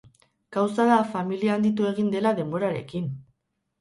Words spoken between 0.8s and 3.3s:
da familia handitu egin dela denborarekin!